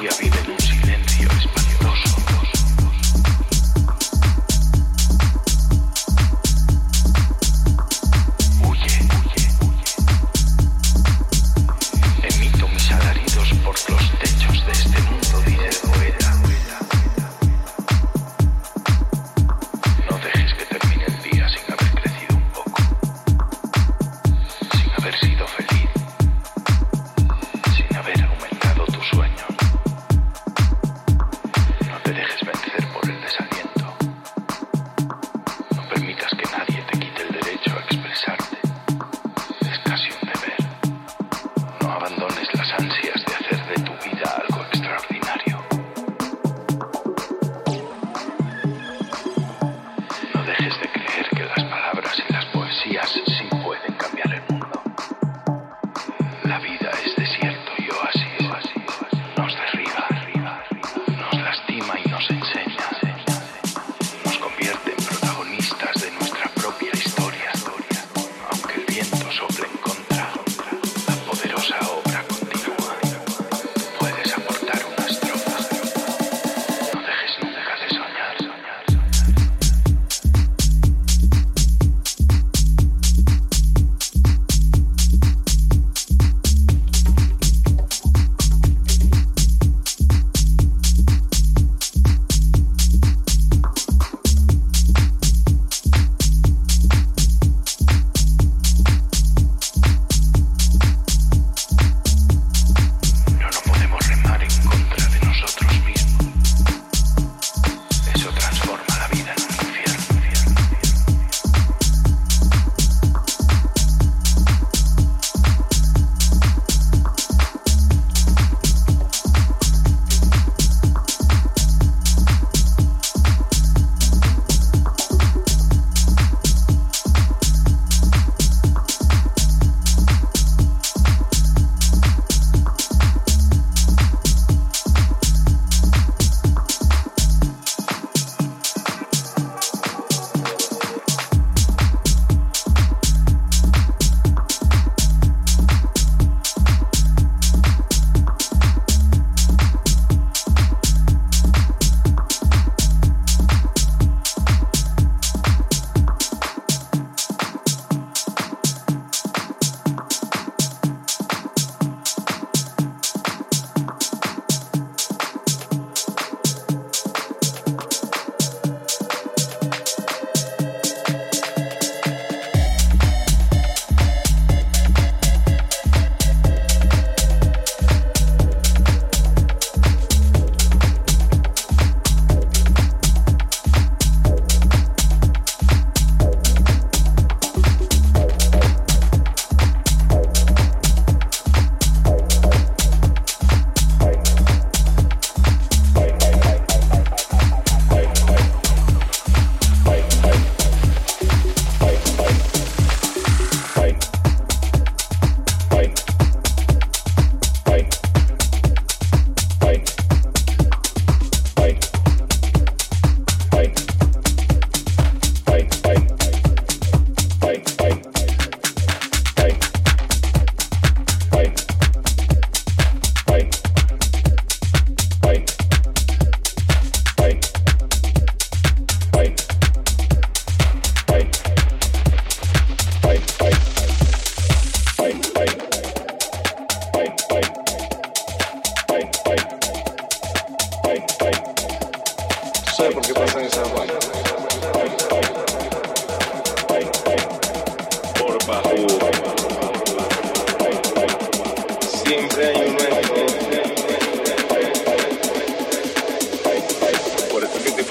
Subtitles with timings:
[0.00, 0.16] Yeah.
[0.18, 0.59] vida en un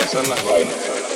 [0.10, 1.09] son las.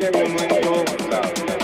[0.00, 1.63] Every woman goes without.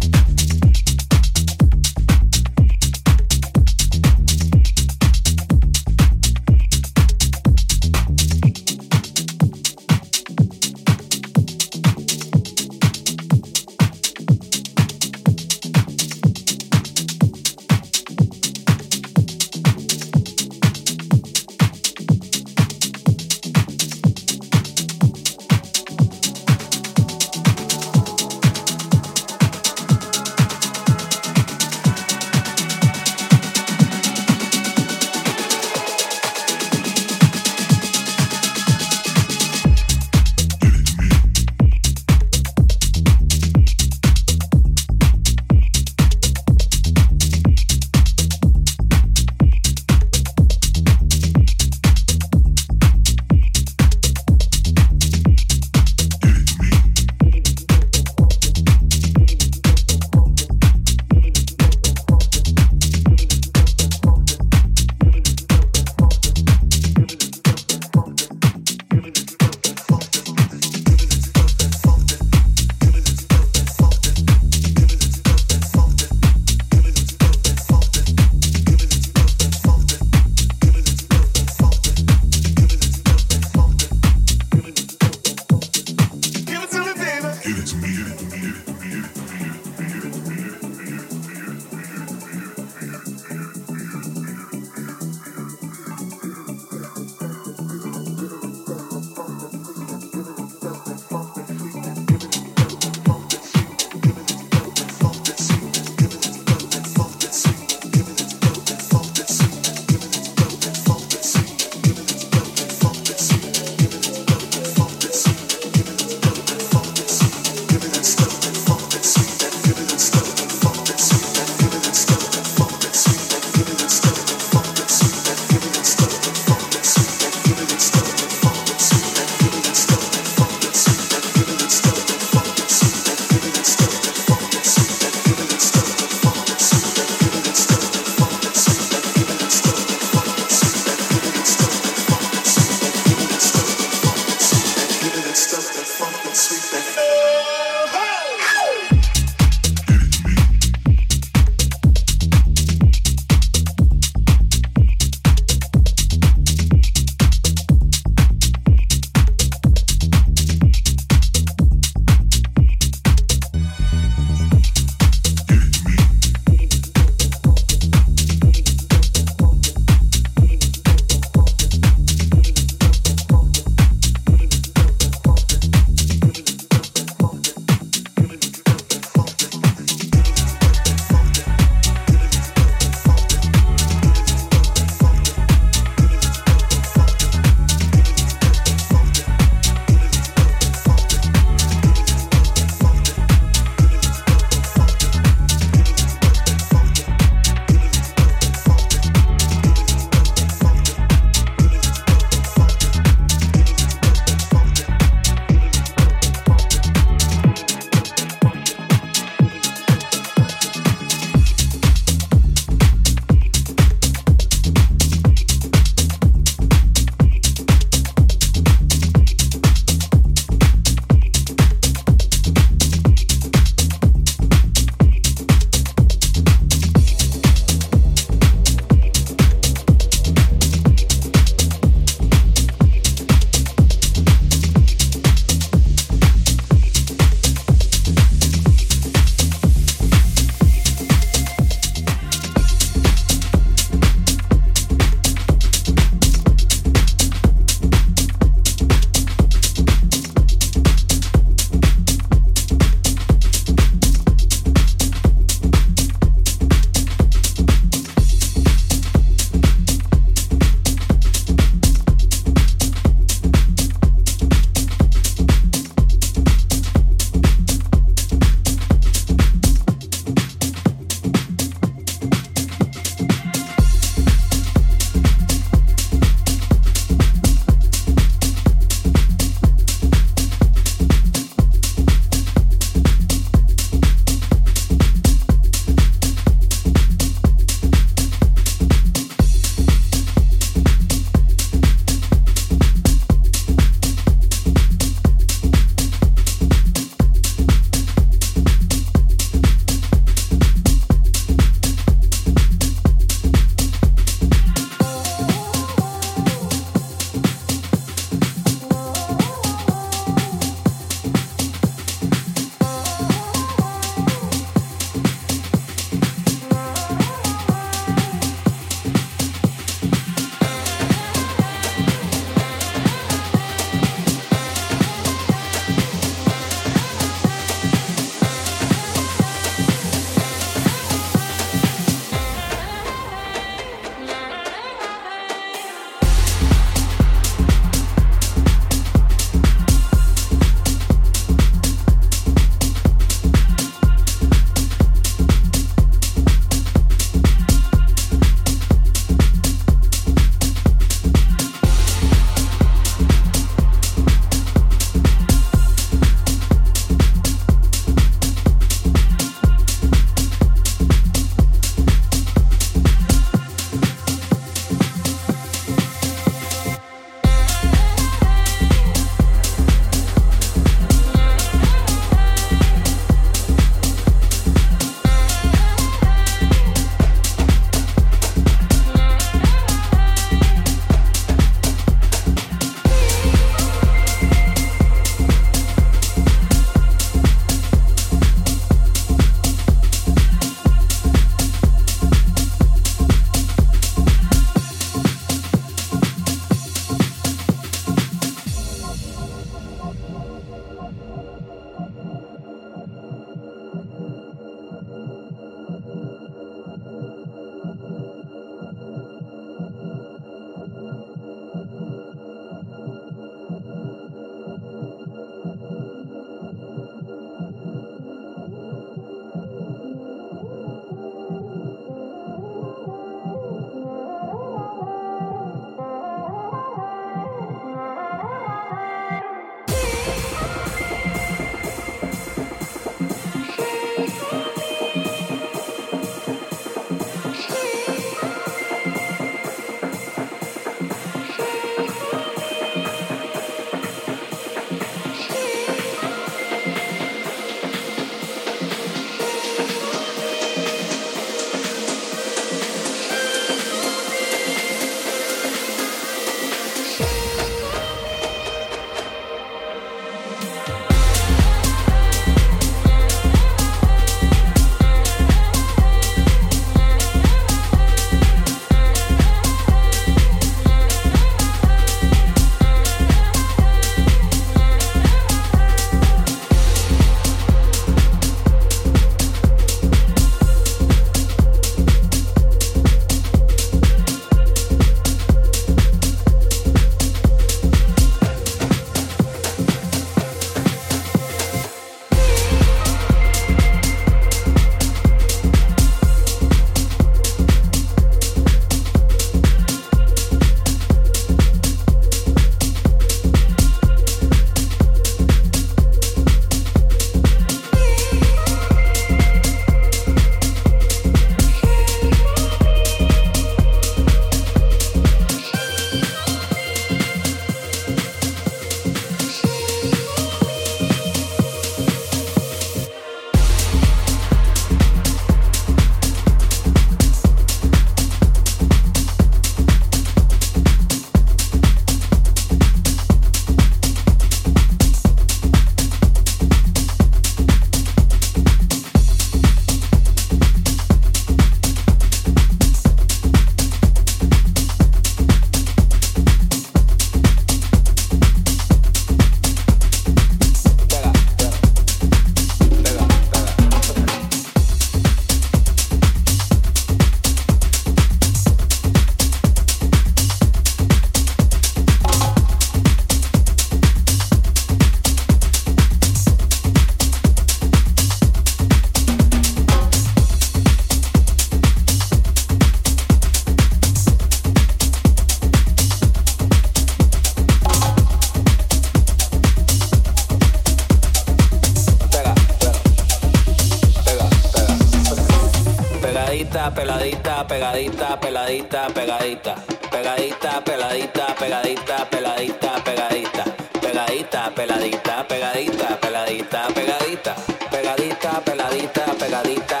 [586.71, 589.75] peladita, peladita, pegadita, peladita, pegadita,
[590.09, 593.61] pegadita, peladita, pegadita, peladita, pegadita,
[593.99, 597.55] pegadita, peladita, pegadita, peladita, pegadita,
[597.91, 600.00] pegadita, peladita, pegadita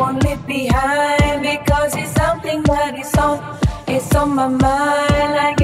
[0.00, 3.36] won't leave behind because it's something that is on,
[3.86, 5.59] it's on my mind like